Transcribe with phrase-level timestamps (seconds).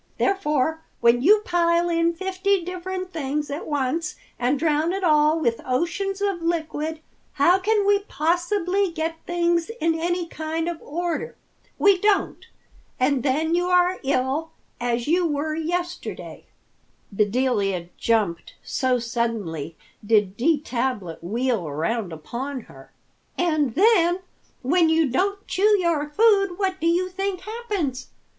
[0.17, 5.61] Therefore when you pile in fifty different things at once and drown it all with
[5.63, 7.01] oceans of liquid,
[7.33, 11.37] how can we possibly get things in any kind of order?
[11.77, 12.47] We don't,
[12.99, 16.47] and then you are ill, as you were yesterday."
[17.11, 20.59] Bedelia jumped, so suddenly did D.
[20.59, 22.91] Tablet wheel around upon her.
[23.37, 24.21] "And then
[24.63, 28.07] when you don't chew your food, what do you think happens?